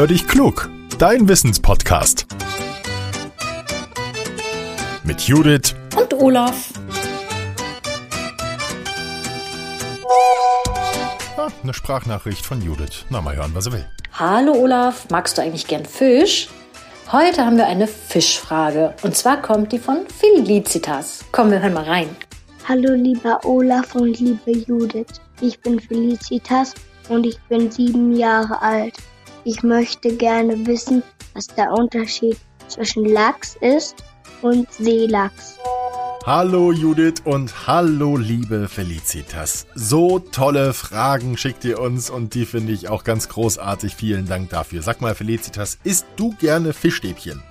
[0.00, 2.26] Hör dich klug, dein Wissenspodcast.
[5.04, 6.72] Mit Judith und Olaf.
[11.36, 13.04] Ah, eine Sprachnachricht von Judith.
[13.10, 13.86] Na, mal hören, was er will.
[14.14, 16.48] Hallo Olaf, magst du eigentlich gern Fisch?
[17.12, 18.94] Heute haben wir eine Fischfrage.
[19.02, 21.26] Und zwar kommt die von Felicitas.
[21.30, 22.08] Komm, wir hören mal rein.
[22.66, 25.20] Hallo lieber Olaf und liebe Judith.
[25.42, 26.72] Ich bin Felicitas
[27.10, 28.94] und ich bin sieben Jahre alt.
[29.44, 32.36] Ich möchte gerne wissen, was der Unterschied
[32.68, 34.04] zwischen Lachs ist
[34.42, 35.58] und Seelachs.
[36.26, 39.66] Hallo Judith und hallo liebe Felicitas.
[39.74, 43.94] So tolle Fragen schickt ihr uns und die finde ich auch ganz großartig.
[43.94, 44.82] Vielen Dank dafür.
[44.82, 47.42] Sag mal Felicitas, isst du gerne Fischstäbchen?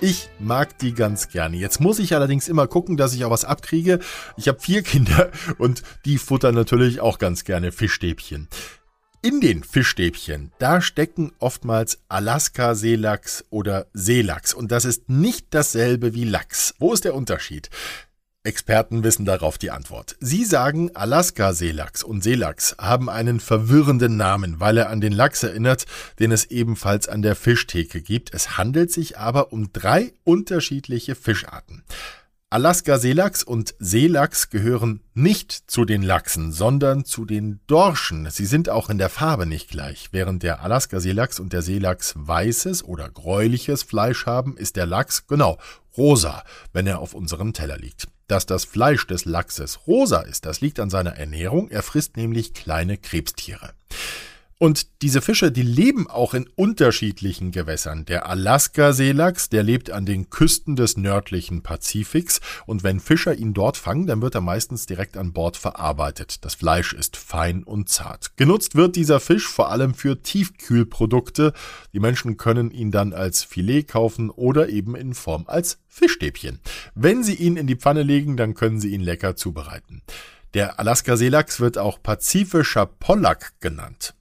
[0.00, 1.56] Ich mag die ganz gerne.
[1.56, 4.00] Jetzt muss ich allerdings immer gucken, dass ich auch was abkriege.
[4.36, 8.48] Ich habe vier Kinder und die futtern natürlich auch ganz gerne Fischstäbchen.
[9.24, 16.24] In den Fischstäbchen, da stecken oftmals Alaska-Seelachs oder Seelachs und das ist nicht dasselbe wie
[16.24, 16.74] Lachs.
[16.80, 17.70] Wo ist der Unterschied?
[18.42, 20.16] Experten wissen darauf die Antwort.
[20.18, 25.86] Sie sagen, Alaska-Seelachs und Seelachs haben einen verwirrenden Namen, weil er an den Lachs erinnert,
[26.18, 28.34] den es ebenfalls an der Fischtheke gibt.
[28.34, 31.84] Es handelt sich aber um drei unterschiedliche Fischarten.
[32.52, 38.28] Alaska-Seelachs und Seelachs gehören nicht zu den Lachsen, sondern zu den Dorschen.
[38.30, 40.10] Sie sind auch in der Farbe nicht gleich.
[40.12, 45.56] Während der Alaska-Seelachs und der Seelachs weißes oder gräuliches Fleisch haben, ist der Lachs, genau,
[45.96, 46.44] rosa,
[46.74, 48.08] wenn er auf unserem Teller liegt.
[48.28, 51.70] Dass das Fleisch des Lachses rosa ist, das liegt an seiner Ernährung.
[51.70, 53.72] Er frisst nämlich kleine Krebstiere.
[54.58, 58.04] Und diese Fische, die leben auch in unterschiedlichen Gewässern.
[58.04, 63.76] Der Alaska-Seelachs, der lebt an den Küsten des nördlichen Pazifiks und wenn Fischer ihn dort
[63.76, 66.44] fangen, dann wird er meistens direkt an Bord verarbeitet.
[66.44, 68.36] Das Fleisch ist fein und zart.
[68.36, 71.52] Genutzt wird dieser Fisch vor allem für Tiefkühlprodukte.
[71.92, 76.60] Die Menschen können ihn dann als Filet kaufen oder eben in Form als Fischstäbchen.
[76.94, 80.02] Wenn sie ihn in die Pfanne legen, dann können sie ihn lecker zubereiten.
[80.54, 84.14] Der Alaska-Seelachs wird auch pazifischer Pollack genannt.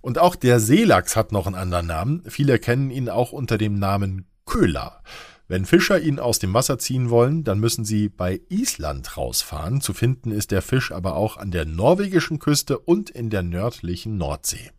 [0.00, 2.22] Und auch der Seelachs hat noch einen anderen Namen.
[2.26, 5.02] Viele kennen ihn auch unter dem Namen Köhler.
[5.48, 9.80] Wenn Fischer ihn aus dem Wasser ziehen wollen, dann müssen sie bei Island rausfahren.
[9.80, 14.16] Zu finden ist der Fisch aber auch an der norwegischen Küste und in der nördlichen
[14.16, 14.70] Nordsee.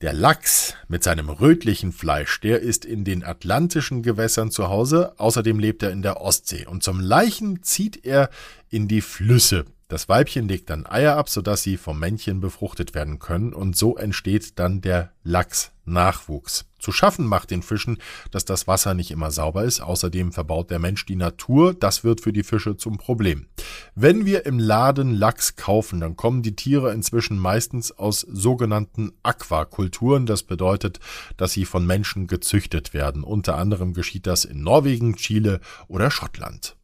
[0.00, 5.58] Der Lachs mit seinem rötlichen Fleisch, der ist in den atlantischen Gewässern zu Hause, außerdem
[5.58, 8.30] lebt er in der Ostsee und zum Leichen zieht er
[8.70, 9.66] in die Flüsse.
[9.90, 13.96] Das Weibchen legt dann Eier ab, sodass sie vom Männchen befruchtet werden können und so
[13.96, 16.66] entsteht dann der Lachsnachwuchs.
[16.78, 17.98] Zu schaffen macht den Fischen,
[18.30, 19.80] dass das Wasser nicht immer sauber ist.
[19.80, 21.74] Außerdem verbaut der Mensch die Natur.
[21.74, 23.48] Das wird für die Fische zum Problem.
[23.96, 30.24] Wenn wir im Laden Lachs kaufen, dann kommen die Tiere inzwischen meistens aus sogenannten Aquakulturen.
[30.24, 31.00] Das bedeutet,
[31.36, 33.24] dass sie von Menschen gezüchtet werden.
[33.24, 36.76] Unter anderem geschieht das in Norwegen, Chile oder Schottland.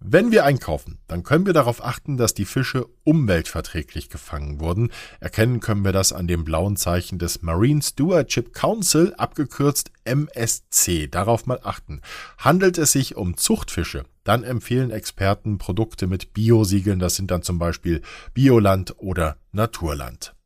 [0.00, 4.92] Wenn wir einkaufen, dann können wir darauf achten, dass die Fische umweltverträglich gefangen wurden.
[5.18, 11.08] Erkennen können wir das an dem blauen Zeichen des Marine Stewardship Council, abgekürzt MSC.
[11.08, 12.00] Darauf mal achten.
[12.38, 17.00] Handelt es sich um Zuchtfische, dann empfehlen Experten Produkte mit Biosiegeln.
[17.00, 18.00] Das sind dann zum Beispiel
[18.34, 20.37] Bioland oder Naturland.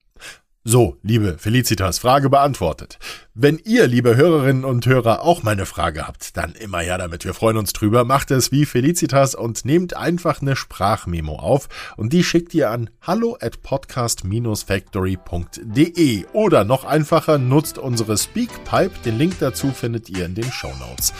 [0.64, 3.00] So, liebe Felicitas, Frage beantwortet.
[3.34, 7.24] Wenn ihr, liebe Hörerinnen und Hörer, auch meine Frage habt, dann immer her damit.
[7.24, 8.04] Wir freuen uns drüber.
[8.04, 12.90] Macht es wie Felicitas und nehmt einfach eine Sprachmemo auf und die schickt ihr an
[13.00, 19.00] hallo at podcast-factory.de oder noch einfacher nutzt unsere Speakpipe.
[19.04, 21.12] Den Link dazu findet ihr in den Show Notes.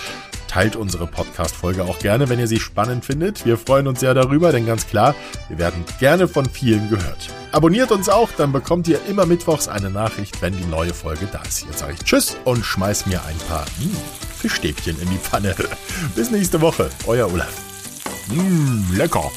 [0.53, 3.47] Teilt unsere Podcast-Folge auch gerne, wenn ihr sie spannend findet.
[3.47, 5.15] Wir freuen uns sehr darüber, denn ganz klar,
[5.49, 7.31] wir werden gerne von vielen gehört.
[7.53, 11.41] Abonniert uns auch, dann bekommt ihr immer mittwochs eine Nachricht, wenn die neue Folge da
[11.41, 11.65] ist.
[11.65, 13.97] Jetzt sage ich Tschüss und schmeiß mir ein paar mh, hm,
[14.37, 15.55] Fischstäbchen in die Pfanne.
[16.15, 17.55] Bis nächste Woche, euer Olaf.
[18.29, 19.31] Mmh, lecker.